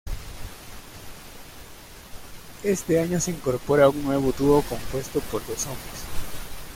[2.63, 6.01] Este año se incorpora un nuevo dúo compuesto por dos hombres.